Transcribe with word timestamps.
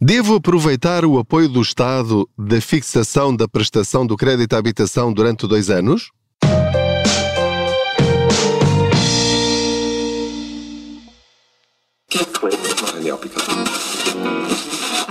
Devo 0.00 0.36
aproveitar 0.36 1.04
o 1.04 1.18
apoio 1.18 1.48
do 1.48 1.60
Estado 1.60 2.28
da 2.38 2.60
fixação 2.60 3.34
da 3.34 3.48
prestação 3.48 4.06
do 4.06 4.16
crédito 4.16 4.54
à 4.54 4.58
habitação 4.58 5.12
durante 5.12 5.44
dois 5.44 5.70
anos? 5.70 6.12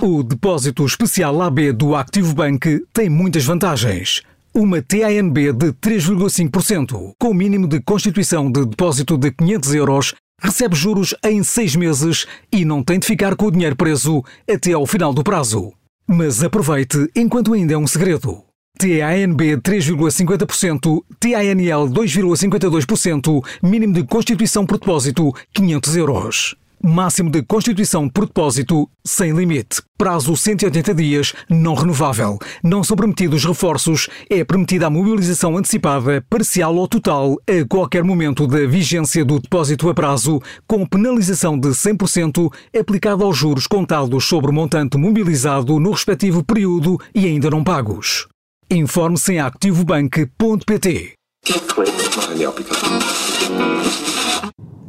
O 0.02 0.24
depósito 0.24 0.86
especial 0.86 1.42
AB 1.42 1.74
do 1.74 1.94
Activo 1.94 2.34
Bank 2.34 2.86
tem 2.94 3.10
muitas 3.10 3.44
vantagens. 3.44 4.22
Uma 4.54 4.82
TANB 4.82 5.52
de 5.52 5.74
3,5%, 5.74 7.12
com 7.20 7.32
o 7.32 7.34
mínimo 7.34 7.68
de 7.68 7.82
constituição 7.82 8.50
de 8.50 8.66
depósito 8.66 9.18
de 9.18 9.32
500 9.32 9.76
euros, 9.76 10.14
recebe 10.42 10.76
juros 10.76 11.16
em 11.24 11.44
seis 11.44 11.76
meses 11.76 12.26
e 12.52 12.64
não 12.64 12.84
tem 12.84 13.00
de 13.00 13.08
ficar 13.08 13.36
com 13.36 13.46
o 13.48 13.52
dinheiro 13.52 13.76
preso 13.76 14.24
até 14.50 14.74
ao 14.74 14.86
final 14.86 15.14
do 15.14 15.24
prazo. 15.24 15.74
Mas 16.08 16.44
aproveite 16.44 17.10
enquanto 17.16 17.54
ainda 17.54 17.74
é 17.74 17.78
um 17.78 17.88
segredo. 17.88 18.44
TANB 18.78 19.58
3,50%, 19.58 21.02
TANL 21.20 21.90
2,52%, 21.90 23.44
mínimo 23.64 23.94
de 23.94 24.04
constituição 24.04 24.66
por 24.66 24.78
depósito 24.78 25.34
500 25.54 25.96
euros. 25.98 26.56
Máximo 26.84 27.32
de 27.32 27.42
constituição 27.42 28.08
por 28.08 28.28
depósito 28.28 28.88
sem 29.04 29.32
limite. 29.32 29.82
Prazo 29.98 30.38
180 30.38 30.94
dias, 30.94 31.34
não 31.50 31.74
renovável. 31.74 32.38
Não 32.64 32.84
são 32.84 32.96
permitidos 32.96 33.44
reforços. 33.44 34.08
É 34.30 34.44
permitida 34.44 34.86
a 34.86 34.90
mobilização 34.90 35.58
antecipada, 35.58 36.24
parcial 36.30 36.76
ou 36.76 36.88
total, 36.88 37.36
a 37.48 37.68
qualquer 37.68 38.04
momento 38.04 38.46
da 38.46 38.66
vigência 38.68 39.26
do 39.26 39.40
depósito 39.40 39.90
a 39.90 39.94
prazo, 39.94 40.40
com 40.68 40.86
penalização 40.86 41.58
de 41.58 41.70
100% 41.70 42.54
aplicada 42.80 43.24
aos 43.24 43.36
juros 43.36 43.66
contados 43.66 44.26
sobre 44.26 44.52
o 44.52 44.54
montante 44.54 44.98
mobilizado 44.98 45.80
no 45.80 45.92
respectivo 45.92 46.44
período 46.44 46.98
e 47.14 47.26
ainda 47.26 47.50
não 47.50 47.64
pagos. 47.64 48.28
Informe-se 48.70 49.34
em 49.34 49.40
activobank.pt. 49.40 51.14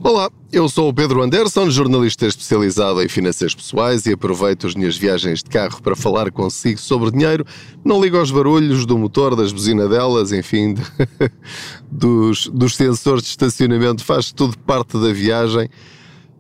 Olá, 0.03 0.31
eu 0.51 0.67
sou 0.67 0.89
o 0.89 0.95
Pedro 0.95 1.23
Anderson, 1.23 1.69
jornalista 1.69 2.27
especializado 2.27 3.03
em 3.03 3.09
finanças 3.09 3.55
pessoais 3.55 4.07
e 4.07 4.13
aproveito 4.13 4.67
as 4.67 4.75
minhas 4.75 4.97
viagens 4.97 5.43
de 5.43 5.51
carro 5.51 5.83
para 5.83 5.95
falar 5.95 6.31
consigo 6.33 6.81
sobre 6.81 7.11
dinheiro. 7.11 7.45
Não 7.85 8.03
ligo 8.03 8.17
aos 8.17 8.31
barulhos 8.31 8.87
do 8.87 8.97
motor, 8.97 9.37
das 9.37 9.53
buzinadelas, 9.53 10.33
enfim, 10.33 10.73
de, 10.73 10.83
dos, 11.91 12.47
dos 12.47 12.77
sensores 12.77 13.25
de 13.25 13.29
estacionamento, 13.29 14.03
faz 14.03 14.33
tudo 14.33 14.59
parte 14.59 14.99
da 14.99 15.13
viagem. 15.13 15.69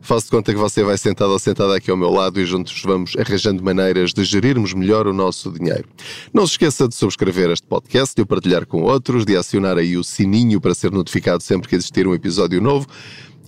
Faço 0.00 0.26
de 0.26 0.30
conta 0.30 0.54
que 0.54 0.58
você 0.58 0.82
vai 0.82 0.96
sentado 0.96 1.32
ou 1.32 1.38
sentada 1.38 1.76
aqui 1.76 1.90
ao 1.90 1.96
meu 1.96 2.08
lado 2.08 2.40
e 2.40 2.46
juntos 2.46 2.80
vamos 2.82 3.14
arranjando 3.18 3.62
maneiras 3.62 4.14
de 4.14 4.24
gerirmos 4.24 4.72
melhor 4.72 5.06
o 5.06 5.12
nosso 5.12 5.50
dinheiro. 5.50 5.84
Não 6.32 6.46
se 6.46 6.52
esqueça 6.52 6.88
de 6.88 6.94
subscrever 6.94 7.50
este 7.50 7.66
podcast, 7.66 8.14
de 8.16 8.22
o 8.22 8.26
partilhar 8.26 8.64
com 8.64 8.82
outros, 8.84 9.26
de 9.26 9.36
acionar 9.36 9.76
aí 9.76 9.98
o 9.98 10.04
sininho 10.04 10.62
para 10.62 10.74
ser 10.74 10.92
notificado 10.92 11.42
sempre 11.42 11.68
que 11.68 11.74
existir 11.74 12.06
um 12.06 12.14
episódio 12.14 12.58
novo 12.58 12.86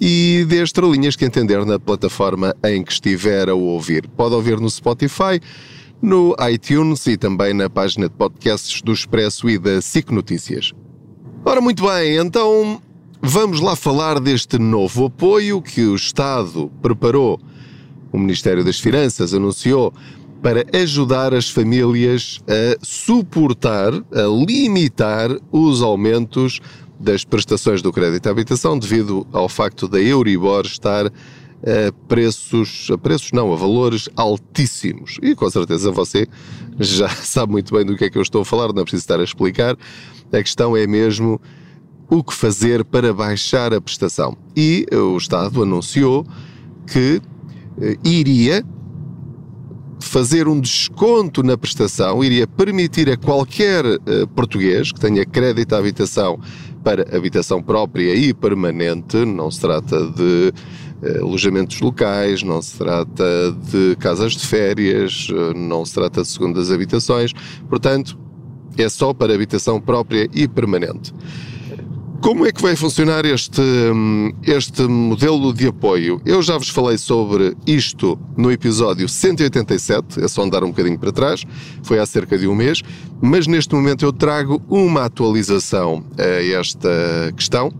e 0.00 0.46
dê 0.48 0.62
estrelinhas 0.62 1.14
que 1.14 1.24
entender 1.24 1.64
na 1.66 1.78
plataforma 1.78 2.56
em 2.64 2.82
que 2.82 2.92
estiver 2.92 3.50
a 3.50 3.54
ouvir. 3.54 4.08
Pode 4.16 4.34
ouvir 4.34 4.58
no 4.58 4.70
Spotify, 4.70 5.38
no 6.00 6.34
iTunes 6.50 7.06
e 7.06 7.16
também 7.16 7.52
na 7.52 7.68
página 7.68 8.08
de 8.08 8.14
podcasts 8.14 8.80
do 8.80 8.92
Expresso 8.92 9.50
e 9.50 9.58
da 9.58 9.82
SIC 9.82 10.10
Notícias. 10.10 10.72
Ora, 11.44 11.60
muito 11.60 11.86
bem, 11.86 12.16
então 12.16 12.80
vamos 13.20 13.60
lá 13.60 13.76
falar 13.76 14.18
deste 14.18 14.58
novo 14.58 15.06
apoio 15.06 15.60
que 15.60 15.82
o 15.82 15.94
Estado 15.94 16.70
preparou. 16.80 17.38
O 18.10 18.18
Ministério 18.18 18.64
das 18.64 18.80
Finanças 18.80 19.34
anunciou 19.34 19.92
para 20.42 20.64
ajudar 20.72 21.34
as 21.34 21.50
famílias 21.50 22.40
a 22.48 22.78
suportar, 22.82 23.92
a 23.92 24.46
limitar 24.46 25.30
os 25.52 25.82
aumentos 25.82 26.60
das 27.00 27.24
prestações 27.24 27.80
do 27.80 27.90
crédito 27.90 28.26
à 28.26 28.30
habitação 28.30 28.78
devido 28.78 29.26
ao 29.32 29.48
facto 29.48 29.88
da 29.88 30.00
Euribor 30.00 30.66
estar 30.66 31.06
a 31.06 31.92
preços, 32.06 32.88
a 32.92 32.98
preços 32.98 33.32
não, 33.32 33.52
a 33.52 33.56
valores 33.56 34.08
altíssimos. 34.16 35.18
E 35.22 35.34
com 35.34 35.48
certeza 35.50 35.90
você 35.90 36.26
já 36.78 37.08
sabe 37.24 37.52
muito 37.52 37.74
bem 37.74 37.84
do 37.84 37.96
que 37.96 38.04
é 38.04 38.10
que 38.10 38.18
eu 38.18 38.22
estou 38.22 38.42
a 38.42 38.44
falar, 38.44 38.72
não 38.72 38.82
é 38.82 38.84
preciso 38.84 39.02
estar 39.02 39.18
a 39.18 39.24
explicar. 39.24 39.76
A 40.32 40.42
questão 40.42 40.76
é 40.76 40.86
mesmo 40.86 41.40
o 42.08 42.22
que 42.22 42.34
fazer 42.34 42.84
para 42.84 43.14
baixar 43.14 43.72
a 43.72 43.80
prestação. 43.80 44.36
E 44.56 44.86
o 44.92 45.16
Estado 45.16 45.62
anunciou 45.62 46.26
que 46.86 47.20
eh, 47.80 47.96
iria 48.04 48.64
fazer 50.00 50.48
um 50.48 50.60
desconto 50.60 51.42
na 51.42 51.56
prestação, 51.56 52.24
iria 52.24 52.46
permitir 52.46 53.08
a 53.10 53.16
qualquer 53.16 53.84
uh, 53.84 54.26
português 54.34 54.90
que 54.90 54.98
tenha 54.98 55.24
crédito 55.24 55.74
à 55.74 55.78
habitação 55.78 56.40
para 56.82 57.16
habitação 57.16 57.62
própria 57.62 58.14
e 58.14 58.32
permanente, 58.32 59.24
não 59.24 59.50
se 59.50 59.60
trata 59.60 60.06
de 60.10 60.52
uh, 61.02 61.22
alojamentos 61.22 61.80
locais, 61.80 62.42
não 62.42 62.60
se 62.60 62.76
trata 62.78 63.24
de 63.70 63.96
casas 63.96 64.32
de 64.32 64.46
férias, 64.46 65.28
uh, 65.30 65.54
não 65.56 65.84
se 65.84 65.94
trata 65.94 66.22
de 66.22 66.28
segundas 66.28 66.70
habitações, 66.70 67.32
portanto, 67.68 68.18
é 68.78 68.88
só 68.88 69.12
para 69.12 69.34
habitação 69.34 69.80
própria 69.80 70.28
e 70.32 70.48
permanente. 70.48 71.12
Como 72.20 72.44
é 72.44 72.52
que 72.52 72.60
vai 72.60 72.76
funcionar 72.76 73.24
este, 73.24 73.62
hum, 73.62 74.30
este 74.42 74.82
modelo 74.82 75.54
de 75.54 75.68
apoio? 75.68 76.20
Eu 76.26 76.42
já 76.42 76.58
vos 76.58 76.68
falei 76.68 76.98
sobre 76.98 77.56
isto 77.66 78.18
no 78.36 78.52
episódio 78.52 79.08
187, 79.08 80.22
é 80.22 80.28
só 80.28 80.42
andar 80.42 80.62
um 80.62 80.68
bocadinho 80.68 80.98
para 80.98 81.12
trás, 81.12 81.46
foi 81.82 81.98
há 81.98 82.04
cerca 82.04 82.36
de 82.36 82.46
um 82.46 82.54
mês, 82.54 82.82
mas 83.22 83.46
neste 83.46 83.74
momento 83.74 84.04
eu 84.04 84.12
trago 84.12 84.60
uma 84.68 85.06
atualização 85.06 86.04
a 86.18 86.44
esta 86.44 87.32
questão, 87.34 87.72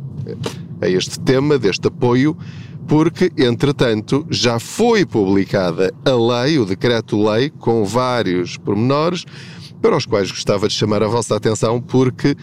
a 0.81 0.89
este 0.89 1.21
tema 1.21 1.59
deste 1.59 1.89
apoio, 1.89 2.35
porque, 2.89 3.31
entretanto, 3.37 4.27
já 4.31 4.59
foi 4.59 5.05
publicada 5.05 5.93
a 6.03 6.43
lei, 6.43 6.59
o 6.59 6.65
decreto-lei, 6.65 7.51
com 7.51 7.85
vários 7.85 8.57
pormenores, 8.57 9.27
para 9.83 9.97
os 9.97 10.07
quais 10.07 10.31
gostava 10.31 10.67
de 10.67 10.75
chamar 10.75 11.03
a 11.03 11.09
vossa 11.09 11.37
atenção, 11.37 11.81
porque 11.81 12.37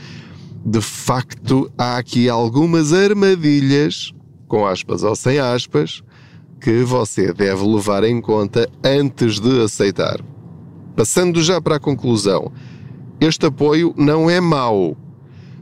de 0.66 0.81
facto 0.81 1.72
há 1.78 1.97
aqui 1.97 2.29
algumas 2.29 2.94
armadilhas, 2.94 4.13
com 4.47 4.66
aspas 4.66 5.03
ou 5.03 5.16
sem 5.16 5.40
aspas, 5.40 6.03
que 6.59 6.84
você 6.84 7.34
deve 7.34 7.63
levar 7.66 8.03
em 8.03 8.19
conta 8.19 8.69
antes 8.84 9.40
de 9.40 9.62
aceitar. 9.62 10.19
Passando 10.95 11.41
já 11.41 11.62
para 11.62 11.75
a 11.75 11.79
conclusão, 11.79 12.51
este 13.19 13.45
apoio 13.45 13.94
não 13.97 14.29
é 14.29 14.40
mau, 14.40 14.97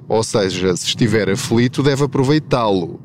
ou 0.08 0.24
seja, 0.24 0.76
se 0.76 0.88
estiver 0.88 1.30
aflito, 1.30 1.84
deve 1.84 2.04
aproveitá-lo. 2.04 3.00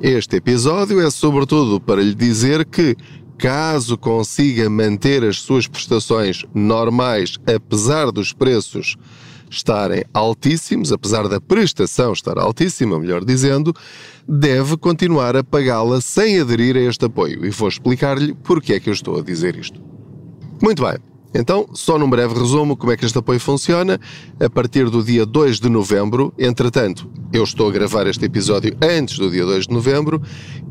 Este 0.00 0.36
episódio 0.36 1.00
é 1.00 1.10
sobretudo 1.10 1.80
para 1.80 2.02
lhe 2.02 2.14
dizer 2.14 2.64
que, 2.64 2.96
caso 3.38 3.98
consiga 3.98 4.70
manter 4.70 5.24
as 5.24 5.40
suas 5.40 5.66
prestações 5.66 6.44
normais 6.54 7.36
apesar 7.46 8.10
dos 8.10 8.32
preços 8.32 8.96
estarem 9.54 10.04
altíssimos, 10.12 10.92
apesar 10.92 11.28
da 11.28 11.40
prestação 11.40 12.12
estar 12.12 12.38
altíssima, 12.38 12.98
melhor 12.98 13.24
dizendo, 13.24 13.74
deve 14.28 14.76
continuar 14.76 15.36
a 15.36 15.44
pagá-la 15.44 16.00
sem 16.00 16.40
aderir 16.40 16.76
a 16.76 16.80
este 16.80 17.04
apoio. 17.04 17.44
E 17.44 17.50
vou 17.50 17.68
explicar-lhe 17.68 18.34
porque 18.42 18.74
é 18.74 18.80
que 18.80 18.88
eu 18.88 18.92
estou 18.92 19.18
a 19.18 19.22
dizer 19.22 19.56
isto. 19.56 19.80
Muito 20.62 20.82
bem. 20.82 20.96
Então, 21.36 21.66
só 21.72 21.98
num 21.98 22.08
breve 22.08 22.32
resumo 22.32 22.76
como 22.76 22.92
é 22.92 22.96
que 22.96 23.04
este 23.04 23.18
apoio 23.18 23.40
funciona. 23.40 24.00
A 24.38 24.48
partir 24.48 24.88
do 24.88 25.02
dia 25.02 25.26
2 25.26 25.58
de 25.58 25.68
novembro, 25.68 26.32
entretanto, 26.38 27.10
eu 27.32 27.42
estou 27.42 27.68
a 27.68 27.72
gravar 27.72 28.06
este 28.06 28.24
episódio 28.24 28.76
antes 28.80 29.18
do 29.18 29.28
dia 29.28 29.44
2 29.44 29.66
de 29.66 29.74
novembro, 29.74 30.22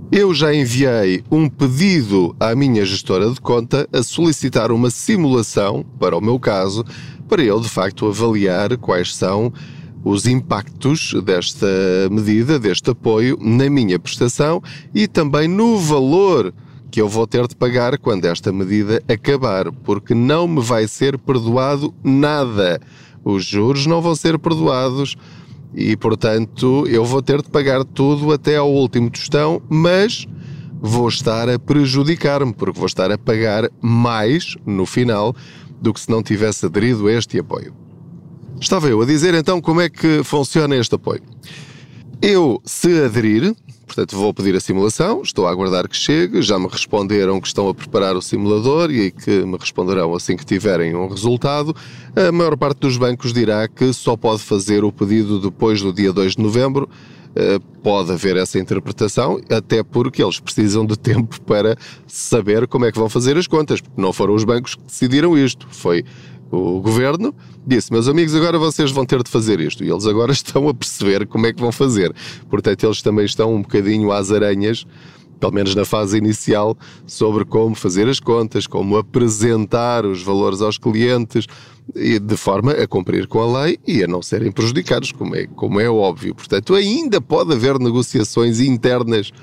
eu 0.09 0.33
já 0.33 0.53
enviei 0.53 1.23
um 1.29 1.49
pedido 1.49 2.35
à 2.39 2.55
minha 2.55 2.85
gestora 2.85 3.29
de 3.31 3.41
conta 3.41 3.89
a 3.91 4.01
solicitar 4.03 4.71
uma 4.71 4.89
simulação, 4.89 5.83
para 5.99 6.15
o 6.15 6.21
meu 6.21 6.39
caso, 6.39 6.85
para 7.27 7.41
ele 7.41 7.61
de 7.61 7.69
facto 7.69 8.07
avaliar 8.07 8.77
quais 8.77 9.15
são 9.15 9.51
os 10.03 10.25
impactos 10.25 11.13
desta 11.23 11.67
medida, 12.11 12.59
deste 12.59 12.89
apoio 12.89 13.37
na 13.41 13.69
minha 13.69 13.97
prestação 13.97 14.61
e 14.93 15.07
também 15.07 15.47
no 15.47 15.77
valor 15.77 16.53
que 16.91 17.01
eu 17.01 17.09
vou 17.09 17.25
ter 17.25 17.47
de 17.47 17.55
pagar 17.55 17.97
quando 17.97 18.25
esta 18.25 18.51
medida 18.51 19.01
acabar, 19.07 19.71
porque 19.71 20.13
não 20.13 20.47
me 20.47 20.61
vai 20.61 20.87
ser 20.87 21.17
perdoado 21.17 21.91
nada. 22.03 22.79
Os 23.25 23.45
juros 23.45 23.87
não 23.87 23.99
vão 23.99 24.13
ser 24.13 24.37
perdoados 24.37 25.15
e, 25.73 25.97
portanto, 25.97 26.85
eu 26.87 27.03
vou 27.03 27.21
ter 27.21 27.41
de 27.41 27.49
pagar 27.49 27.83
tudo 27.83 28.31
até 28.31 28.57
ao 28.57 28.71
último 28.71 29.09
tostão, 29.09 29.59
mas 29.67 30.27
vou 30.79 31.07
estar 31.07 31.49
a 31.49 31.57
prejudicar-me, 31.57 32.53
porque 32.53 32.77
vou 32.77 32.85
estar 32.85 33.09
a 33.09 33.17
pagar 33.17 33.69
mais 33.81 34.55
no 34.65 34.85
final 34.85 35.33
do 35.83 35.93
que 35.93 35.99
se 35.99 36.09
não 36.09 36.23
tivesse 36.23 36.65
aderido 36.65 37.07
a 37.07 37.11
este 37.11 37.37
apoio. 37.37 37.75
Estava 38.59 38.87
eu 38.87 39.01
a 39.01 39.05
dizer 39.05 39.33
então 39.33 39.59
como 39.59 39.81
é 39.81 39.89
que 39.89 40.23
funciona 40.23 40.77
este 40.77 40.95
apoio. 40.95 41.21
Eu, 42.21 42.61
se 42.63 43.03
aderir, 43.03 43.53
portanto 43.85 44.15
vou 44.15 44.33
pedir 44.33 44.55
a 44.55 44.61
simulação, 44.61 45.21
estou 45.21 45.45
a 45.45 45.51
aguardar 45.51 45.89
que 45.89 45.97
chegue, 45.97 46.41
já 46.41 46.57
me 46.57 46.69
responderam 46.69 47.41
que 47.41 47.47
estão 47.47 47.67
a 47.67 47.73
preparar 47.73 48.15
o 48.15 48.21
simulador 48.21 48.89
e 48.89 49.11
que 49.11 49.43
me 49.43 49.57
responderão 49.57 50.15
assim 50.15 50.37
que 50.37 50.45
tiverem 50.45 50.95
um 50.95 51.09
resultado. 51.09 51.75
A 52.15 52.31
maior 52.31 52.55
parte 52.55 52.79
dos 52.79 52.95
bancos 52.95 53.33
dirá 53.33 53.67
que 53.67 53.91
só 53.91 54.15
pode 54.15 54.41
fazer 54.41 54.85
o 54.85 54.91
pedido 54.91 55.37
depois 55.37 55.81
do 55.81 55.91
dia 55.91 56.13
2 56.13 56.37
de 56.37 56.41
novembro. 56.41 56.89
Eh, 57.35 57.59
pode 57.81 58.11
haver 58.11 58.37
essa 58.37 58.59
interpretação, 58.59 59.41
até 59.49 59.81
porque 59.83 60.23
eles 60.23 60.39
precisam 60.39 60.85
de 60.85 60.97
tempo 60.97 61.41
para 61.41 61.75
saber 62.07 62.67
como 62.67 62.85
é 62.85 62.91
que 62.91 62.99
vão 62.99 63.09
fazer 63.09 63.37
as 63.37 63.47
contas, 63.47 63.81
porque 63.81 63.99
não 63.99 64.13
foram 64.13 64.35
os 64.35 64.43
bancos 64.43 64.75
que 64.75 64.83
decidiram 64.83 65.37
isto, 65.37 65.67
foi 65.71 66.03
o 66.51 66.79
governo 66.79 67.33
disse: 67.65 67.91
Meus 67.91 68.07
amigos, 68.07 68.35
agora 68.35 68.59
vocês 68.59 68.91
vão 68.91 69.05
ter 69.05 69.23
de 69.23 69.29
fazer 69.29 69.59
isto. 69.59 69.83
E 69.83 69.89
eles 69.89 70.05
agora 70.05 70.31
estão 70.33 70.67
a 70.69 70.73
perceber 70.73 71.25
como 71.25 71.47
é 71.47 71.53
que 71.53 71.59
vão 71.59 71.71
fazer. 71.71 72.13
Portanto, 72.49 72.83
eles 72.83 73.01
também 73.01 73.25
estão 73.25 73.55
um 73.55 73.61
bocadinho 73.61 74.11
às 74.11 74.31
aranhas, 74.31 74.85
pelo 75.43 75.53
menos 75.55 75.75
na 75.75 75.83
fase 75.83 76.17
inicial, 76.17 76.77
sobre 77.05 77.43
como 77.43 77.75
fazer 77.75 78.07
as 78.07 78.17
contas, 78.17 78.65
como 78.65 78.95
apresentar 78.95 80.05
os 80.05 80.23
valores 80.23 80.61
aos 80.61 80.77
clientes, 80.77 81.47
e 81.93 82.17
de 82.17 82.37
forma 82.37 82.71
a 82.71 82.87
cumprir 82.87 83.27
com 83.27 83.41
a 83.41 83.63
lei 83.63 83.77
e 83.85 84.01
a 84.01 84.07
não 84.07 84.21
serem 84.21 84.53
prejudicados, 84.53 85.11
como 85.11 85.35
é, 85.35 85.45
como 85.47 85.81
é 85.81 85.89
óbvio. 85.89 86.33
Portanto, 86.33 86.73
ainda 86.73 87.19
pode 87.19 87.51
haver 87.51 87.77
negociações 87.77 88.61
internas 88.61 89.33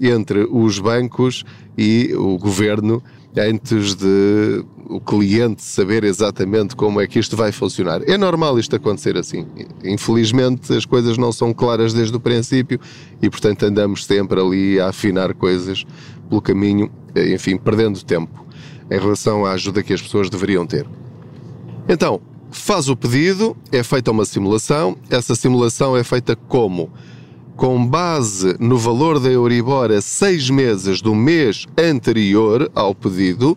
entre 0.00 0.46
os 0.50 0.78
bancos 0.78 1.44
e 1.76 2.12
o 2.14 2.38
governo 2.38 3.02
antes 3.36 3.94
de 3.94 4.64
o 4.88 5.00
cliente 5.00 5.62
saber 5.62 6.04
exatamente 6.04 6.74
como 6.74 7.00
é 7.00 7.06
que 7.06 7.18
isto 7.18 7.36
vai 7.36 7.52
funcionar. 7.52 8.00
É 8.08 8.16
normal 8.16 8.58
isto 8.58 8.74
acontecer 8.76 9.16
assim. 9.16 9.46
Infelizmente 9.84 10.72
as 10.72 10.84
coisas 10.84 11.18
não 11.18 11.32
são 11.32 11.52
claras 11.52 11.92
desde 11.92 12.16
o 12.16 12.20
princípio 12.20 12.80
e, 13.20 13.28
portanto, 13.28 13.64
andamos 13.64 14.04
sempre 14.06 14.40
ali 14.40 14.80
a 14.80 14.88
afinar 14.88 15.34
coisas 15.34 15.84
pelo 16.28 16.40
caminho, 16.40 16.90
enfim, 17.14 17.56
perdendo 17.56 18.02
tempo 18.04 18.46
em 18.90 18.98
relação 18.98 19.44
à 19.44 19.52
ajuda 19.52 19.82
que 19.82 19.92
as 19.92 20.00
pessoas 20.00 20.30
deveriam 20.30 20.64
ter. 20.64 20.86
Então, 21.88 22.20
faz 22.50 22.88
o 22.88 22.96
pedido, 22.96 23.56
é 23.72 23.82
feita 23.82 24.10
uma 24.10 24.24
simulação. 24.24 24.96
Essa 25.10 25.34
simulação 25.34 25.96
é 25.96 26.04
feita 26.04 26.36
como? 26.36 26.90
Com 27.56 27.84
base 27.84 28.54
no 28.60 28.76
valor 28.76 29.18
da 29.18 29.30
Euribor 29.30 29.90
a 29.90 30.00
seis 30.00 30.50
meses 30.50 31.00
do 31.00 31.14
mês 31.14 31.66
anterior 31.76 32.70
ao 32.74 32.94
pedido, 32.94 33.56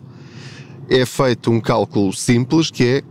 é 0.88 1.04
feito 1.04 1.50
um 1.50 1.60
cálculo 1.60 2.12
simples 2.12 2.70
que 2.70 2.84
é 2.84 3.02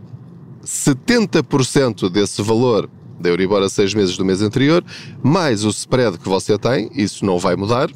70% 0.64 2.10
desse 2.10 2.42
valor 2.42 2.90
da 3.20 3.28
Euribor 3.28 3.62
a 3.62 3.68
seis 3.68 3.94
meses 3.94 4.16
do 4.16 4.24
mês 4.24 4.42
anterior, 4.42 4.84
mais 5.22 5.64
o 5.64 5.68
spread 5.68 6.18
que 6.18 6.28
você 6.28 6.58
tem, 6.58 6.90
isso 6.94 7.24
não 7.24 7.38
vai 7.38 7.54
mudar, 7.54 7.88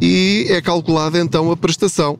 e 0.00 0.46
é 0.50 0.60
calculada 0.60 1.18
então 1.18 1.50
a 1.50 1.56
prestação, 1.56 2.18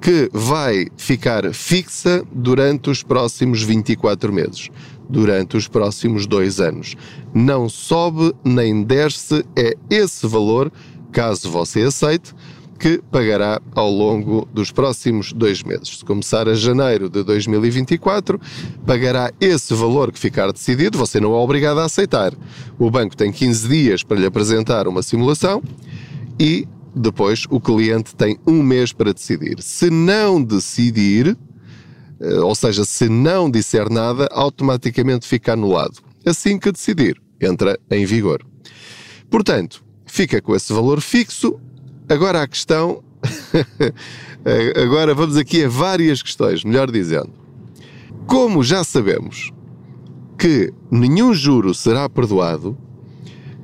que 0.00 0.30
vai 0.32 0.86
ficar 0.96 1.52
fixa 1.52 2.24
durante 2.32 2.88
os 2.90 3.02
próximos 3.02 3.62
24 3.62 4.32
meses 4.32 4.70
durante 5.10 5.56
os 5.56 5.66
próximos 5.66 6.26
dois 6.26 6.60
anos. 6.60 6.94
Não 7.34 7.68
sobe 7.68 8.32
nem 8.44 8.82
desce, 8.82 9.44
é 9.56 9.74
esse 9.90 10.26
valor, 10.26 10.72
caso 11.10 11.50
você 11.50 11.82
aceite, 11.82 12.32
que 12.78 13.02
pagará 13.10 13.60
ao 13.74 13.90
longo 13.90 14.48
dos 14.54 14.70
próximos 14.70 15.34
dois 15.34 15.62
meses. 15.62 15.98
Se 15.98 16.04
começar 16.04 16.48
a 16.48 16.54
janeiro 16.54 17.10
de 17.10 17.22
2024, 17.22 18.40
pagará 18.86 19.30
esse 19.38 19.74
valor 19.74 20.10
que 20.10 20.18
ficar 20.18 20.50
decidido, 20.50 20.96
você 20.96 21.20
não 21.20 21.34
é 21.34 21.36
obrigado 21.36 21.78
a 21.78 21.84
aceitar. 21.84 22.32
O 22.78 22.90
banco 22.90 23.14
tem 23.14 23.30
15 23.30 23.68
dias 23.68 24.02
para 24.02 24.18
lhe 24.18 24.24
apresentar 24.24 24.88
uma 24.88 25.02
simulação 25.02 25.62
e 26.38 26.66
depois 26.94 27.44
o 27.50 27.60
cliente 27.60 28.14
tem 28.14 28.38
um 28.46 28.62
mês 28.62 28.92
para 28.92 29.12
decidir. 29.12 29.62
Se 29.62 29.90
não 29.90 30.42
decidir, 30.42 31.36
eh, 32.20 32.40
ou 32.40 32.54
seja, 32.54 32.84
se 32.84 33.08
não 33.08 33.50
disser 33.50 33.90
nada, 33.90 34.28
automaticamente 34.32 35.26
fica 35.26 35.52
anulado. 35.52 35.98
Assim 36.24 36.58
que 36.58 36.72
decidir, 36.72 37.20
entra 37.40 37.78
em 37.90 38.04
vigor. 38.04 38.44
Portanto, 39.30 39.82
fica 40.04 40.40
com 40.42 40.54
esse 40.54 40.72
valor 40.72 41.00
fixo. 41.00 41.58
Agora 42.08 42.42
a 42.42 42.48
questão. 42.48 43.02
Agora 44.82 45.14
vamos 45.14 45.36
aqui 45.36 45.64
a 45.64 45.68
várias 45.68 46.22
questões, 46.22 46.64
melhor 46.64 46.90
dizendo. 46.90 47.32
Como 48.26 48.64
já 48.64 48.82
sabemos 48.82 49.52
que 50.38 50.72
nenhum 50.90 51.34
juro 51.34 51.74
será 51.74 52.08
perdoado, 52.08 52.76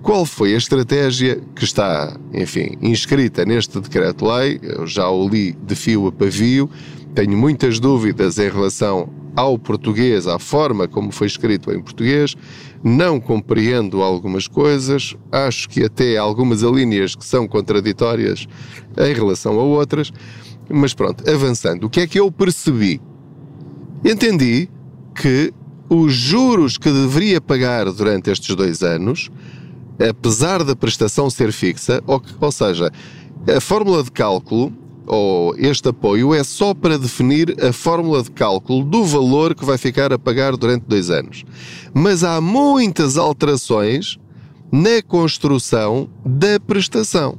qual 0.06 0.24
foi 0.24 0.54
a 0.54 0.56
estratégia 0.56 1.42
que 1.56 1.64
está, 1.64 2.16
enfim, 2.32 2.78
inscrita 2.80 3.44
neste 3.44 3.80
decreto-lei? 3.80 4.60
Eu 4.62 4.86
já 4.86 5.10
o 5.10 5.28
li 5.28 5.50
de 5.66 5.74
fio 5.74 6.06
a 6.06 6.12
pavio. 6.12 6.70
Tenho 7.12 7.36
muitas 7.36 7.80
dúvidas 7.80 8.38
em 8.38 8.48
relação 8.48 9.12
ao 9.34 9.58
português, 9.58 10.28
à 10.28 10.38
forma 10.38 10.86
como 10.86 11.10
foi 11.10 11.26
escrito 11.26 11.72
em 11.72 11.82
português, 11.82 12.36
não 12.84 13.18
compreendo 13.18 14.00
algumas 14.00 14.46
coisas, 14.46 15.16
acho 15.32 15.68
que 15.68 15.82
até 15.82 16.16
algumas 16.16 16.62
alíneas 16.62 17.16
que 17.16 17.24
são 17.24 17.48
contraditórias 17.48 18.46
em 18.96 19.12
relação 19.12 19.58
a 19.58 19.62
outras, 19.64 20.12
mas 20.70 20.94
pronto, 20.94 21.28
avançando, 21.28 21.82
o 21.82 21.90
que 21.90 21.98
é 21.98 22.06
que 22.06 22.20
eu 22.20 22.30
percebi? 22.30 23.00
Entendi 24.04 24.68
que 25.16 25.52
os 25.90 26.14
juros 26.14 26.78
que 26.78 26.92
deveria 26.92 27.40
pagar 27.40 27.90
durante 27.90 28.30
estes 28.30 28.54
dois 28.54 28.82
anos, 28.82 29.30
apesar 29.98 30.64
da 30.64 30.76
prestação 30.76 31.28
ser 31.30 31.52
fixa, 31.52 32.02
ou, 32.06 32.22
ou 32.40 32.52
seja, 32.52 32.90
a 33.54 33.60
fórmula 33.60 34.02
de 34.02 34.10
cálculo 34.10 34.72
ou 35.06 35.54
este 35.56 35.88
apoio 35.88 36.34
é 36.34 36.42
só 36.42 36.74
para 36.74 36.98
definir 36.98 37.56
a 37.64 37.72
fórmula 37.72 38.22
de 38.22 38.30
cálculo 38.30 38.84
do 38.84 39.04
valor 39.04 39.54
que 39.54 39.64
vai 39.64 39.78
ficar 39.78 40.12
a 40.12 40.18
pagar 40.18 40.56
durante 40.56 40.82
dois 40.82 41.10
anos. 41.10 41.44
Mas 41.94 42.24
há 42.24 42.40
muitas 42.40 43.16
alterações 43.16 44.18
na 44.72 45.00
construção 45.06 46.08
da 46.24 46.58
prestação. 46.58 47.38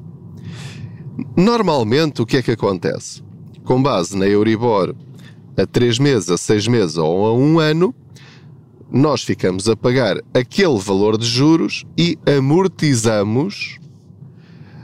Normalmente, 1.36 2.22
o 2.22 2.26
que 2.26 2.38
é 2.38 2.42
que 2.42 2.52
acontece? 2.52 3.22
Com 3.66 3.82
base 3.82 4.16
na 4.18 4.28
Euribor 4.28 4.96
a 5.58 5.66
três 5.66 6.00
meses, 6.00 6.30
a 6.30 6.38
seis 6.38 6.68
meses 6.68 6.98
ou 6.98 7.26
a 7.26 7.34
um 7.34 7.60
ano, 7.60 7.94
nós 8.92 9.24
ficamos 9.24 9.68
a 9.68 9.76
pagar 9.76 10.18
aquele 10.34 10.78
valor 10.80 11.18
de 11.18 11.26
juros 11.26 11.86
e 11.98 12.18
amortizamos 12.26 13.80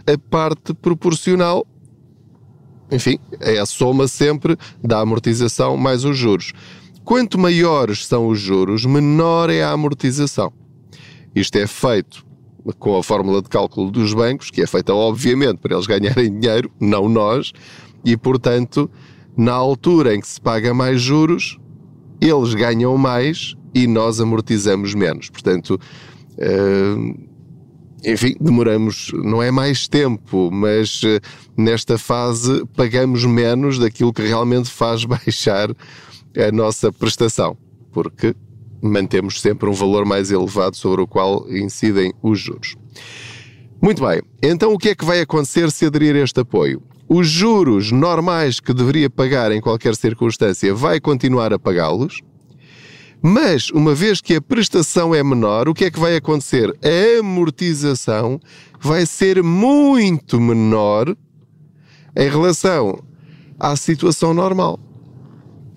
a 0.06 0.18
parte 0.30 0.74
proporcional 0.74 1.66
enfim, 2.92 3.18
é 3.40 3.58
a 3.58 3.66
soma 3.66 4.08
sempre 4.08 4.56
da 4.84 5.00
amortização 5.00 5.76
mais 5.76 6.06
os 6.06 6.16
juros. 6.16 6.54
Quanto 7.04 7.40
maiores 7.40 8.06
são 8.06 8.28
os 8.28 8.40
juros, 8.40 8.86
menor 8.86 9.50
é 9.50 9.64
a 9.64 9.72
amortização. 9.72 10.54
Isto 11.36 11.57
é 11.57 11.68
feito 11.68 12.26
com 12.80 12.95
a 12.95 13.04
fórmula 13.04 13.42
de 13.42 13.50
cálculo 13.50 13.92
dos 13.92 14.14
bancos, 14.14 14.50
que 14.50 14.62
é 14.62 14.68
feita 14.68 14.94
obviamente 14.94 15.57
para 15.57 15.74
eles 15.74 15.88
ganharem 15.88 16.40
dinheiro, 16.40 16.72
não 16.80 17.10
nós, 17.10 17.52
e 18.06 18.16
portanto, 18.16 18.90
na 19.36 19.54
altura 19.54 20.16
em 20.16 20.22
que 20.22 20.28
se 20.28 20.40
paga 20.40 20.74
mais 20.74 21.02
juros, 21.02 21.57
eles 22.22 22.54
ganham 22.54 22.98
mais 22.98 23.56
e 23.73 23.87
nós 23.87 24.19
amortizamos 24.19 24.94
menos. 24.94 25.30
Portanto, 25.30 25.80
uh, 26.37 27.33
enfim, 28.06 28.35
demoramos, 28.39 29.11
não 29.13 29.42
é 29.42 29.49
mais 29.49 29.87
tempo, 29.87 30.49
mas 30.51 31.01
uh, 31.03 31.19
nesta 31.57 31.97
fase 31.97 32.65
pagamos 32.75 33.25
menos 33.25 33.80
daquilo 33.80 34.13
que 34.13 34.21
realmente 34.21 34.69
faz 34.69 35.06
baixar 35.06 35.69
a 36.35 36.51
nossa 36.51 36.92
prestação, 36.92 37.57
porque 37.92 38.35
mantemos 38.81 39.39
sempre 39.39 39.69
um 39.69 39.73
valor 39.73 40.06
mais 40.06 40.31
elevado 40.31 40.75
sobre 40.75 41.01
o 41.01 41.07
qual 41.07 41.45
incidem 41.49 42.13
os 42.21 42.39
juros. 42.39 42.75
Muito 43.81 44.06
bem, 44.06 44.21
então 44.42 44.73
o 44.73 44.77
que 44.77 44.89
é 44.89 44.95
que 44.95 45.06
vai 45.06 45.21
acontecer 45.21 45.71
se 45.71 45.85
aderir 45.85 46.15
a 46.15 46.19
este 46.19 46.39
apoio? 46.39 46.81
Os 47.07 47.27
juros 47.27 47.92
normais 47.92 48.59
que 48.59 48.73
deveria 48.73 49.09
pagar 49.09 49.51
em 49.51 49.61
qualquer 49.61 49.95
circunstância 49.95 50.73
vai 50.73 50.99
continuar 50.99 51.53
a 51.53 51.59
pagá-los 51.59 52.21
mas, 53.25 53.69
uma 53.69 53.95
vez 53.95 54.19
que 54.19 54.35
a 54.35 54.42
prestação 54.42 55.15
é 55.15 55.23
menor, 55.23 55.69
o 55.69 55.73
que 55.73 55.85
é 55.85 55.92
que 55.92 55.97
vai 55.97 56.18
acontecer? 56.18 56.77
A 56.83 57.19
amortização 57.21 58.37
vai 58.81 59.06
ser 59.06 59.42
muito 59.42 60.42
menor 60.42 61.15
em 62.18 62.30
relação 62.30 63.01
à 63.57 63.77
situação 63.77 64.33
normal. 64.33 64.77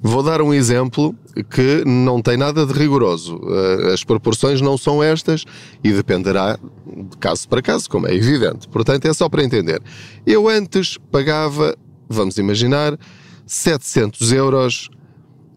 Vou 0.02 0.24
dar 0.24 0.42
um 0.42 0.52
exemplo 0.52 1.14
que 1.48 1.84
não 1.86 2.20
tem 2.20 2.36
nada 2.36 2.66
de 2.66 2.72
rigoroso. 2.72 3.40
Eh, 3.48 3.92
as 3.92 4.02
proporções 4.02 4.60
não 4.60 4.76
são 4.76 5.00
estas 5.00 5.44
e 5.84 5.92
dependerá 5.92 6.58
de 6.84 7.16
caso 7.18 7.48
para 7.48 7.62
caso, 7.62 7.88
como 7.88 8.08
é 8.08 8.14
evidente. 8.14 8.66
Portanto, 8.66 9.06
é 9.06 9.14
só 9.14 9.28
para 9.28 9.44
entender. 9.44 9.80
Eu 10.26 10.48
antes 10.48 10.98
pagava, 11.12 11.76
vamos 12.08 12.38
imaginar, 12.38 12.98
700 13.46 14.32
euros 14.32 14.90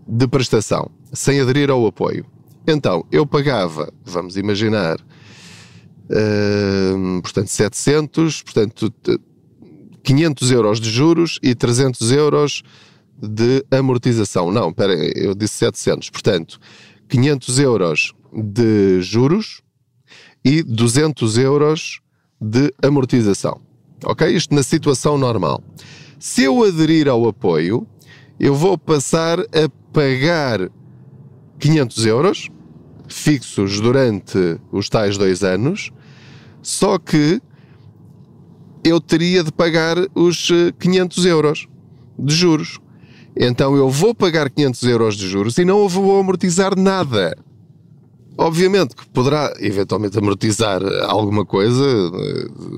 de 0.07 0.27
prestação 0.27 0.91
sem 1.13 1.39
aderir 1.39 1.69
ao 1.69 1.85
apoio. 1.85 2.25
Então, 2.67 3.05
eu 3.11 3.25
pagava, 3.25 3.91
vamos 4.03 4.37
imaginar, 4.37 4.99
uh, 4.99 7.21
portanto 7.21 7.47
700, 7.47 8.43
portanto 8.43 8.93
500 10.03 10.51
euros 10.51 10.79
de 10.79 10.89
juros 10.89 11.39
e 11.41 11.55
300 11.55 12.11
euros 12.11 12.63
de 13.21 13.65
amortização. 13.71 14.51
Não, 14.51 14.69
espera, 14.69 14.93
eu 14.93 15.35
disse 15.35 15.55
700. 15.55 16.09
Portanto, 16.09 16.59
500 17.07 17.59
euros 17.59 18.13
de 18.33 19.01
juros 19.01 19.61
e 20.43 20.63
200 20.63 21.37
euros 21.37 21.99
de 22.39 22.73
amortização. 22.81 23.61
Ok? 24.03 24.29
Isto 24.29 24.55
na 24.55 24.63
situação 24.63 25.17
normal. 25.17 25.61
Se 26.17 26.43
eu 26.43 26.63
aderir 26.63 27.07
ao 27.07 27.27
apoio, 27.27 27.87
eu 28.39 28.55
vou 28.55 28.77
passar 28.77 29.39
a 29.39 29.69
pagar 29.91 30.69
500 31.59 32.05
euros 32.05 32.49
fixos 33.07 33.81
durante 33.81 34.59
os 34.71 34.87
tais 34.87 35.17
dois 35.17 35.43
anos, 35.43 35.91
só 36.61 36.97
que 36.97 37.41
eu 38.83 39.01
teria 39.01 39.43
de 39.43 39.51
pagar 39.51 39.97
os 40.15 40.49
500 40.79 41.25
eh, 41.25 41.29
euros 41.29 41.67
de 42.17 42.33
juros. 42.33 42.79
Então 43.35 43.75
eu 43.75 43.89
vou 43.89 44.13
pagar 44.13 44.49
500 44.49 44.83
euros 44.83 45.15
de 45.15 45.27
juros 45.27 45.57
e 45.57 45.65
não 45.65 45.87
vou 45.87 46.19
amortizar 46.19 46.77
nada. 46.77 47.37
Obviamente 48.41 48.95
que 48.95 49.05
poderá 49.09 49.53
eventualmente 49.59 50.17
amortizar 50.17 50.81
alguma 51.09 51.45
coisa, 51.45 51.83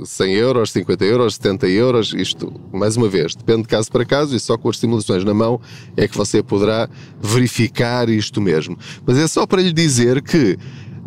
100 0.03 0.33
euros, 0.33 0.71
50 0.71 1.05
euros, 1.05 1.35
70 1.35 1.67
euros, 1.67 2.13
isto, 2.17 2.51
mais 2.73 2.97
uma 2.97 3.07
vez, 3.07 3.35
depende 3.35 3.61
de 3.61 3.67
caso 3.67 3.91
para 3.91 4.03
caso 4.03 4.35
e 4.35 4.39
só 4.39 4.57
com 4.57 4.69
as 4.69 4.79
simulações 4.79 5.23
na 5.23 5.35
mão 5.35 5.61
é 5.95 6.07
que 6.07 6.17
você 6.17 6.41
poderá 6.41 6.89
verificar 7.21 8.09
isto 8.09 8.41
mesmo. 8.41 8.75
Mas 9.05 9.19
é 9.19 9.27
só 9.27 9.45
para 9.45 9.61
lhe 9.61 9.71
dizer 9.71 10.23
que 10.23 10.57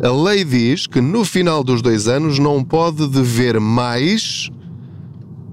a 0.01 0.09
lei 0.09 0.45
diz 0.45 0.87
que 0.87 1.01
no 1.01 1.25
final 1.25 1.61
dos 1.61 1.81
dois 1.81 2.07
anos 2.07 2.39
não 2.39 2.63
pode 2.63 3.09
dever 3.09 3.59
mais 3.59 4.49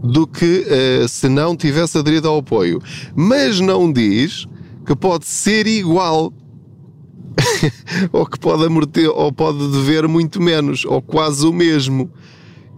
do 0.00 0.28
que 0.28 0.64
uh, 0.64 1.08
se 1.08 1.28
não 1.28 1.56
tivesse 1.56 1.98
aderido 1.98 2.28
ao 2.28 2.38
apoio. 2.38 2.80
Mas 3.16 3.58
não 3.58 3.92
diz 3.92 4.46
que 4.86 4.94
pode 4.94 5.26
ser 5.26 5.66
igual 5.66 6.32
ou 8.12 8.26
que 8.26 8.38
pode 8.38 8.64
amorter, 8.64 9.08
ou 9.08 9.32
pode 9.32 9.70
dever 9.70 10.06
muito 10.08 10.40
menos, 10.40 10.84
ou 10.84 11.00
quase 11.00 11.46
o 11.46 11.52
mesmo. 11.52 12.10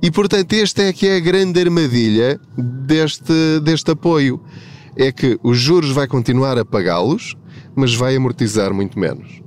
E 0.02 0.10
portanto, 0.10 0.52
esta 0.52 0.82
é 0.82 0.92
que 0.92 1.06
é 1.06 1.16
a 1.16 1.20
grande 1.20 1.60
armadilha 1.60 2.38
deste, 2.56 3.60
deste 3.62 3.90
apoio. 3.90 4.40
É 4.96 5.10
que 5.10 5.38
os 5.42 5.58
juros 5.58 5.90
vai 5.90 6.06
continuar 6.06 6.58
a 6.58 6.64
pagá-los, 6.64 7.36
mas 7.74 7.94
vai 7.94 8.14
amortizar 8.14 8.72
muito 8.72 8.98
menos. 8.98 9.42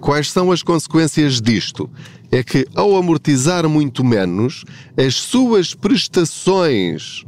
Quais 0.00 0.30
são 0.30 0.50
as 0.50 0.62
consequências 0.62 1.40
disto? 1.40 1.90
É 2.30 2.42
que 2.42 2.66
ao 2.74 2.96
amortizar 2.96 3.68
muito 3.68 4.02
menos, 4.02 4.64
as 4.96 5.16
suas 5.16 5.74
prestações 5.74 7.26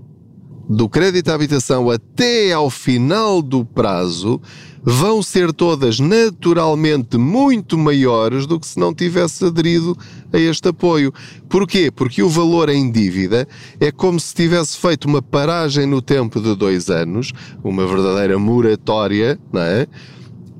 do 0.68 0.88
crédito 0.88 1.28
à 1.30 1.34
habitação 1.34 1.90
até 1.90 2.52
ao 2.52 2.70
final 2.70 3.42
do 3.42 3.64
prazo 3.64 4.40
vão 4.82 5.22
ser 5.22 5.52
todas 5.52 6.00
naturalmente 6.00 7.16
muito 7.16 7.78
maiores 7.78 8.46
do 8.46 8.58
que 8.58 8.66
se 8.66 8.78
não 8.78 8.92
tivesse 8.92 9.44
aderido 9.44 9.96
a 10.32 10.38
este 10.38 10.68
apoio. 10.68 11.12
Porquê? 11.48 11.90
Porque 11.90 12.22
o 12.22 12.28
valor 12.28 12.68
em 12.68 12.90
dívida 12.90 13.46
é 13.78 13.92
como 13.92 14.18
se 14.18 14.34
tivesse 14.34 14.76
feito 14.76 15.06
uma 15.06 15.22
paragem 15.22 15.86
no 15.86 16.02
tempo 16.02 16.40
de 16.40 16.54
dois 16.56 16.90
anos, 16.90 17.32
uma 17.62 17.86
verdadeira 17.86 18.38
moratória, 18.38 19.38
não 19.52 19.62
é? 19.62 19.86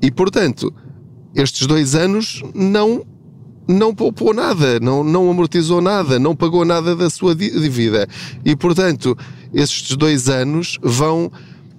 E 0.01 0.09
portanto, 0.09 0.73
estes 1.35 1.67
dois 1.67 1.95
anos 1.95 2.41
não 2.53 3.05
não 3.65 3.95
poupou 3.95 4.33
nada, 4.33 4.77
não, 4.81 5.05
não 5.05 5.29
amortizou 5.29 5.81
nada, 5.81 6.19
não 6.19 6.35
pagou 6.35 6.65
nada 6.65 6.95
da 6.95 7.09
sua 7.09 7.33
dívida. 7.33 8.07
E, 8.43 8.55
portanto, 8.57 9.17
estes 9.53 9.95
dois 9.95 10.29
anos 10.29 10.77
vão 10.81 11.31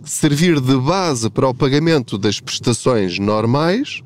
servir 0.05 0.61
de 0.61 0.77
base 0.77 1.31
para 1.31 1.49
o 1.49 1.55
pagamento 1.55 2.19
das 2.19 2.41
prestações 2.41 3.19
normais 3.19 4.03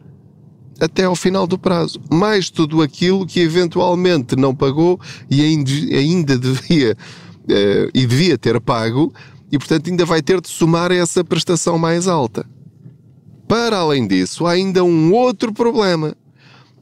até 0.80 1.04
ao 1.04 1.16
final 1.16 1.46
do 1.46 1.58
prazo. 1.58 2.00
Mais 2.10 2.50
tudo 2.50 2.82
aquilo 2.82 3.26
que 3.26 3.40
eventualmente 3.40 4.36
não 4.36 4.54
pagou 4.54 5.00
e 5.28 5.42
ainda 5.42 6.38
devia, 6.38 6.92
uh, 6.94 7.90
e 7.92 8.06
devia 8.06 8.38
ter 8.38 8.60
pago, 8.60 9.12
e 9.50 9.58
portanto 9.58 9.90
ainda 9.90 10.04
vai 10.04 10.22
ter 10.22 10.40
de 10.40 10.48
somar 10.48 10.92
essa 10.92 11.24
prestação 11.24 11.78
mais 11.78 12.06
alta. 12.06 12.46
Para 13.48 13.78
além 13.78 14.06
disso, 14.06 14.46
há 14.46 14.52
ainda 14.52 14.84
um 14.84 15.12
outro 15.12 15.52
problema. 15.52 16.14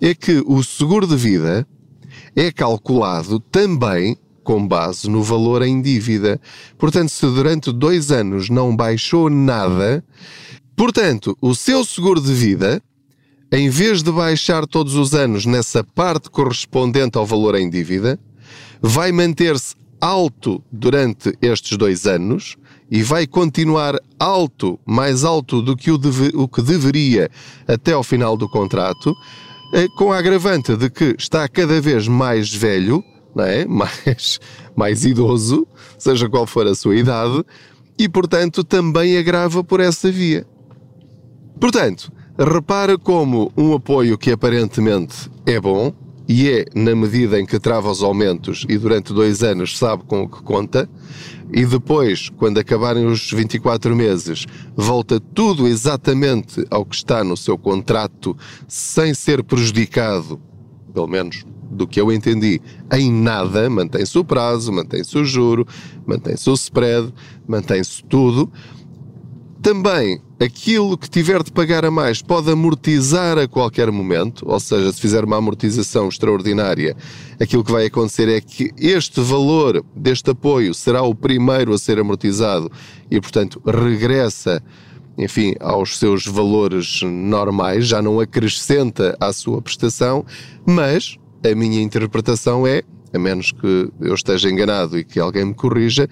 É 0.01 0.15
que 0.15 0.43
o 0.47 0.63
seguro 0.63 1.07
de 1.07 1.17
vida 1.17 1.67
é 2.35 2.53
calculado 2.53 3.41
também 3.41 4.19
com 4.47 4.65
base 4.65 5.11
no 5.11 5.25
valor 5.25 5.63
em 5.63 5.83
dívida. 5.83 6.41
Portanto, 6.79 7.09
se 7.09 7.27
durante 7.27 7.73
dois 7.73 8.13
anos 8.13 8.49
não 8.49 8.77
baixou 8.77 9.29
nada, 9.29 10.05
portanto, 10.77 11.37
o 11.43 11.53
seu 11.53 11.85
seguro 11.85 12.21
de 12.21 12.33
vida, 12.33 12.81
em 13.51 13.69
vez 13.69 14.05
de 14.05 14.13
baixar 14.13 14.65
todos 14.65 14.95
os 14.95 15.15
anos 15.15 15.45
nessa 15.45 15.83
parte 15.83 16.31
correspondente 16.31 17.19
ao 17.19 17.27
valor 17.27 17.57
em 17.57 17.69
dívida, 17.69 18.21
vai 18.81 19.11
manter-se 19.11 19.75
alto 20.01 20.63
durante 20.71 21.37
estes 21.43 21.77
dois 21.77 22.07
anos 22.07 22.57
e 22.89 23.03
vai 23.03 23.27
continuar 23.27 23.97
alto, 24.17 24.79
mais 24.87 25.25
alto 25.25 25.61
do 25.61 25.77
que 25.77 25.91
o, 25.91 25.99
deve, 25.99 26.31
o 26.35 26.47
que 26.47 26.63
deveria 26.63 27.29
até 27.67 27.95
ao 27.95 28.05
final 28.05 28.37
do 28.37 28.49
contrato, 28.49 29.13
eh, 29.75 29.89
com 29.99 30.13
a 30.13 30.19
agravante 30.19 30.77
de 30.77 30.89
que 30.89 31.17
está 31.19 31.49
cada 31.49 31.81
vez 31.81 32.07
mais 32.07 32.55
velho 32.55 33.03
não 33.37 33.45
é? 33.45 33.67
mais, 33.69 34.41
mais 34.75 35.05
idoso, 35.05 35.69
seja 35.99 36.29
qual 36.29 36.47
for 36.47 36.67
a 36.67 36.75
sua 36.75 36.97
idade, 36.97 37.45
e 37.99 38.09
portanto 38.09 38.65
também 38.65 39.19
agrava 39.19 39.63
por 39.63 39.79
essa 39.79 40.11
via. 40.11 40.47
Portanto, 41.61 42.11
repara 42.39 42.99
como 42.99 43.53
um 43.57 43.75
apoio 43.75 44.19
que 44.19 44.33
aparentemente 44.33 45.31
é 45.45 45.61
bom, 45.61 45.93
e 46.29 46.51
é 46.51 46.65
na 46.75 46.95
medida 46.95 47.39
em 47.39 47.47
que 47.47 47.61
trava 47.61 47.89
os 47.89 48.03
aumentos 48.03 48.67
e 48.69 48.77
durante 48.77 49.13
dois 49.13 49.45
anos 49.45 49.79
sabe 49.79 50.03
com 50.05 50.23
o 50.23 50.29
que 50.29 50.43
conta, 50.43 50.89
e 51.53 51.65
depois, 51.65 52.29
quando 52.31 52.59
acabarem 52.59 53.07
os 53.07 53.31
24 53.31 53.95
meses, 53.95 54.47
volta 54.75 55.21
tudo 55.21 55.69
exatamente 55.69 56.67
ao 56.69 56.85
que 56.85 56.97
está 56.97 57.23
no 57.23 57.37
seu 57.37 57.57
contrato, 57.57 58.37
sem 58.67 59.15
ser 59.15 59.45
prejudicado, 59.45 60.41
pelo 60.97 61.07
menos 61.07 61.45
do 61.71 61.87
que 61.87 62.01
eu 62.01 62.11
entendi, 62.11 62.59
em 62.91 63.13
nada, 63.13 63.69
mantém-se 63.69 64.19
o 64.19 64.25
prazo, 64.25 64.73
mantém-se 64.73 65.19
o 65.19 65.27
juro, 65.27 65.69
mantém-se 66.07 66.49
o 66.49 66.55
spread, 66.55 67.13
mantém-se 67.47 68.03
tudo. 68.05 68.51
Também 69.61 70.23
aquilo 70.41 70.97
que 70.97 71.11
tiver 71.11 71.43
de 71.43 71.53
pagar 71.53 71.85
a 71.85 71.91
mais 71.91 72.23
pode 72.23 72.51
amortizar 72.51 73.37
a 73.37 73.47
qualquer 73.47 73.91
momento, 73.91 74.47
ou 74.49 74.59
seja, 74.59 74.91
se 74.91 74.99
fizer 74.99 75.23
uma 75.23 75.37
amortização 75.37 76.09
extraordinária, 76.09 76.97
aquilo 77.39 77.63
que 77.63 77.73
vai 77.73 77.85
acontecer 77.85 78.31
é 78.31 78.41
que 78.41 78.71
este 78.79 79.21
valor 79.21 79.85
deste 79.95 80.31
apoio 80.31 80.73
será 80.73 81.03
o 81.03 81.15
primeiro 81.15 81.75
a 81.75 81.79
ser 81.79 81.99
amortizado 81.99 82.73
e, 83.11 83.21
portanto, 83.21 83.61
regressa 83.67 84.63
enfim, 85.19 85.55
aos 85.61 85.99
seus 85.99 86.27
valores 86.27 87.03
normais, 87.03 87.87
já 87.87 88.03
não 88.03 88.21
acrescenta 88.21 89.17
à 89.21 89.33
sua 89.33 89.63
prestação, 89.63 90.25
mas 90.67 91.17
a 91.45 91.55
minha 91.55 91.81
interpretação 91.81 92.67
é, 92.67 92.83
a 93.13 93.19
menos 93.19 93.53
que 93.53 93.91
eu 94.01 94.15
esteja 94.15 94.51
enganado 94.51 94.99
e 94.99 95.05
que 95.05 95.19
alguém 95.19 95.45
me 95.45 95.55
corrija, 95.55 96.09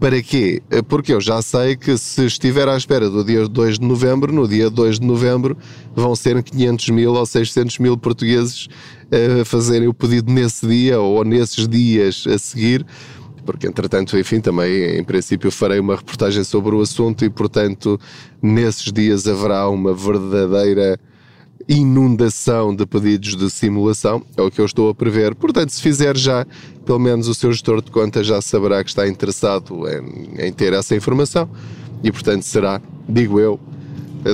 Para 0.00 0.22
quê? 0.22 0.62
Porque 0.88 1.12
eu 1.12 1.20
já 1.20 1.42
sei 1.42 1.76
que 1.76 1.98
se 1.98 2.24
estiver 2.24 2.66
à 2.66 2.74
espera 2.74 3.10
do 3.10 3.22
dia 3.22 3.46
2 3.46 3.78
de 3.78 3.84
novembro, 3.84 4.32
no 4.32 4.48
dia 4.48 4.70
2 4.70 4.98
de 4.98 5.06
novembro 5.06 5.58
vão 5.94 6.16
ser 6.16 6.42
500 6.42 6.88
mil 6.88 7.12
ou 7.12 7.26
600 7.26 7.78
mil 7.78 7.98
portugueses 7.98 8.66
a 9.12 9.44
fazerem 9.44 9.88
o 9.88 9.92
pedido 9.92 10.32
nesse 10.32 10.66
dia 10.66 10.98
ou 10.98 11.22
nesses 11.22 11.68
dias 11.68 12.24
a 12.26 12.38
seguir 12.38 12.86
porque 13.44 13.66
entretanto, 13.66 14.16
enfim, 14.16 14.40
também 14.40 14.98
em 14.98 15.04
princípio 15.04 15.50
farei 15.50 15.80
uma 15.80 15.96
reportagem 15.96 16.44
sobre 16.44 16.74
o 16.74 16.80
assunto 16.80 17.24
e, 17.24 17.30
portanto, 17.30 17.98
nesses 18.40 18.92
dias 18.92 19.26
haverá 19.26 19.68
uma 19.68 19.92
verdadeira 19.92 20.98
inundação 21.68 22.74
de 22.74 22.86
pedidos 22.86 23.36
de 23.36 23.50
simulação, 23.50 24.22
é 24.36 24.42
o 24.42 24.50
que 24.50 24.60
eu 24.60 24.64
estou 24.64 24.90
a 24.90 24.94
prever. 24.94 25.34
Portanto, 25.34 25.70
se 25.70 25.80
fizer 25.80 26.16
já, 26.16 26.46
pelo 26.84 26.98
menos 26.98 27.28
o 27.28 27.34
seu 27.34 27.52
gestor 27.52 27.82
de 27.82 27.90
conta 27.90 28.24
já 28.24 28.40
saberá 28.40 28.82
que 28.82 28.90
está 28.90 29.06
interessado 29.06 29.82
em, 29.88 30.46
em 30.46 30.52
ter 30.52 30.72
essa 30.72 30.94
informação 30.96 31.48
e, 32.02 32.10
portanto, 32.10 32.42
será, 32.42 32.80
digo 33.08 33.38
eu, 33.38 33.60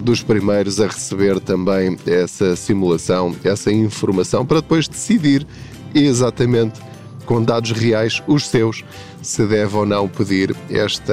dos 0.03 0.23
primeiros 0.23 0.81
a 0.81 0.87
receber 0.87 1.39
também 1.41 1.97
essa 2.07 2.57
simulação, 2.57 3.35
essa 3.45 3.71
informação, 3.73 4.45
para 4.45 4.61
depois 4.61 4.89
decidir 4.89 5.47
exatamente 5.95 6.81
com 7.27 7.43
dados 7.43 7.73
reais, 7.73 8.23
os 8.27 8.47
seus, 8.47 8.85
se 9.21 9.45
deve 9.45 9.77
ou 9.77 9.85
não 9.85 10.09
pedir 10.09 10.57
esta, 10.71 11.13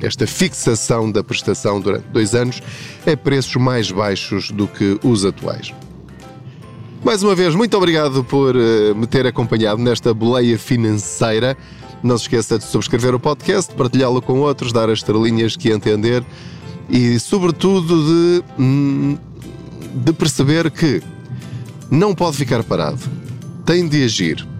esta 0.00 0.26
fixação 0.26 1.10
da 1.10 1.22
prestação 1.22 1.80
durante 1.80 2.04
dois 2.04 2.34
anos 2.34 2.62
a 3.06 3.16
preços 3.16 3.56
mais 3.56 3.90
baixos 3.90 4.50
do 4.50 4.66
que 4.66 4.98
os 5.02 5.24
atuais. 5.24 5.74
Mais 7.04 7.22
uma 7.22 7.34
vez, 7.34 7.54
muito 7.54 7.76
obrigado 7.76 8.24
por 8.24 8.56
eh, 8.56 8.94
me 8.94 9.06
ter 9.06 9.26
acompanhado 9.26 9.82
nesta 9.82 10.14
boleia 10.14 10.58
financeira. 10.58 11.54
Não 12.02 12.16
se 12.16 12.24
esqueça 12.24 12.58
de 12.58 12.64
subscrever 12.64 13.14
o 13.14 13.20
podcast, 13.20 13.74
partilhá-lo 13.74 14.22
com 14.22 14.40
outros, 14.40 14.72
dar 14.72 14.88
as 14.88 15.00
estrelinhas 15.00 15.54
que 15.54 15.70
entender 15.70 16.24
e, 16.88 17.18
sobretudo, 17.18 18.04
de, 18.06 18.44
hum, 18.58 19.18
de 19.94 20.12
perceber 20.14 20.70
que 20.70 21.02
não 21.90 22.14
pode 22.14 22.36
ficar 22.36 22.62
parado, 22.62 23.00
tem 23.66 23.86
de 23.86 24.02
agir 24.04 24.53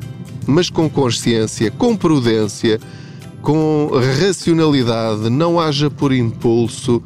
mas 0.47 0.71
com 0.71 0.89
consciência, 0.89 1.71
com 1.71 1.97
prudência, 1.97 2.81
com 3.43 3.91
racionalidade, 4.19 5.29
não 5.29 5.61
haja 5.61 5.91
por 5.91 6.13
impulso 6.13 7.03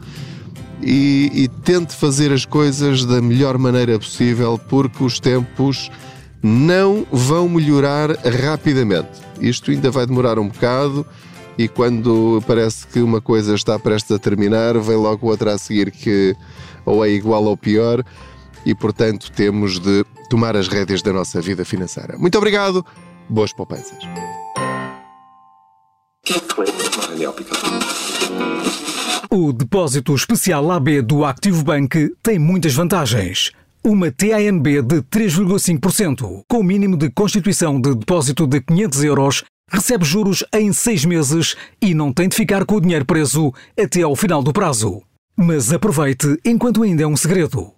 e, 0.80 1.30
e, 1.34 1.48
tente 1.48 1.94
fazer 1.94 2.32
as 2.32 2.44
coisas 2.44 3.04
da 3.04 3.20
melhor 3.20 3.58
maneira 3.58 3.98
possível, 3.98 4.60
porque 4.68 5.02
os 5.02 5.18
tempos 5.18 5.90
não 6.42 7.04
vão 7.10 7.48
melhorar 7.48 8.10
rapidamente. 8.10 9.20
Isto 9.40 9.72
ainda 9.72 9.90
vai 9.90 10.06
demorar 10.06 10.38
um 10.38 10.48
bocado. 10.48 11.04
E 11.56 11.66
quando 11.66 12.40
parece 12.46 12.86
que 12.86 13.00
uma 13.00 13.20
coisa 13.20 13.56
está 13.56 13.76
prestes 13.76 14.12
a 14.12 14.18
terminar, 14.18 14.78
vem 14.78 14.96
logo 14.96 15.26
outra 15.26 15.54
a 15.54 15.58
seguir 15.58 15.90
que 15.90 16.36
ou 16.86 17.04
é 17.04 17.10
igual 17.10 17.44
ou 17.44 17.56
pior, 17.56 18.04
e 18.64 18.74
portanto 18.74 19.30
temos 19.32 19.78
de 19.78 20.04
tomar 20.30 20.56
as 20.56 20.68
rédeas 20.68 21.02
da 21.02 21.12
nossa 21.12 21.40
vida 21.40 21.64
financeira. 21.64 22.16
Muito 22.16 22.38
obrigado, 22.38 22.84
boas 23.28 23.52
poupanças. 23.52 23.98
O 29.30 29.52
depósito 29.52 30.14
especial 30.14 30.70
AB 30.70 31.02
do 31.02 31.24
Activo 31.24 31.62
Bank 31.62 32.14
tem 32.22 32.38
muitas 32.38 32.74
vantagens. 32.74 33.52
Uma 33.84 34.10
TANB 34.10 34.82
de 34.82 35.02
3,5%, 35.02 36.42
com 36.48 36.58
o 36.58 36.64
mínimo 36.64 36.96
de 36.96 37.10
constituição 37.10 37.80
de 37.80 37.94
depósito 37.94 38.46
de 38.46 38.60
500 38.60 39.04
euros, 39.04 39.44
recebe 39.70 40.04
juros 40.04 40.44
em 40.52 40.72
6 40.72 41.04
meses 41.04 41.56
e 41.80 41.94
não 41.94 42.12
tem 42.12 42.28
de 42.28 42.36
ficar 42.36 42.64
com 42.64 42.76
o 42.76 42.80
dinheiro 42.80 43.04
preso 43.04 43.52
até 43.78 44.02
ao 44.02 44.16
final 44.16 44.42
do 44.42 44.52
prazo. 44.52 45.02
Mas 45.36 45.72
aproveite 45.72 46.38
enquanto 46.44 46.82
ainda 46.82 47.04
é 47.04 47.06
um 47.06 47.16
segredo. 47.16 47.77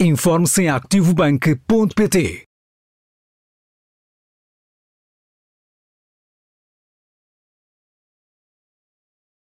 Informe-se 0.00 0.62
em 0.62 0.68
activobank.pt. 0.68 2.47